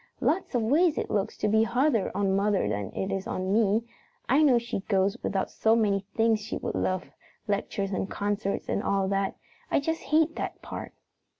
"Lots 0.19 0.55
of 0.55 0.63
ways 0.63 0.97
it 0.97 1.11
looks 1.11 1.37
to 1.37 1.47
be 1.47 1.61
harder 1.61 2.11
on 2.15 2.35
mother 2.35 2.67
than 2.67 2.91
it 2.95 3.11
is 3.15 3.27
on 3.27 3.53
me. 3.53 3.83
I 4.27 4.41
know 4.41 4.57
she 4.57 4.79
goes 4.87 5.15
without 5.21 5.51
so 5.51 5.75
many 5.75 6.07
things 6.15 6.39
she 6.39 6.57
would 6.57 6.73
love 6.73 7.11
lectures 7.47 7.91
and 7.91 8.09
concerts 8.09 8.67
and 8.67 8.81
all 8.81 9.07
that. 9.09 9.35
I 9.69 9.79
just 9.79 10.01
hate 10.05 10.37
that 10.37 10.59
part!" 10.63 10.93